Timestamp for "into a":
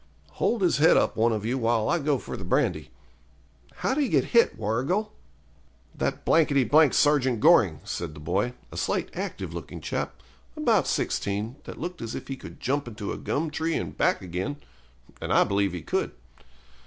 12.87-13.17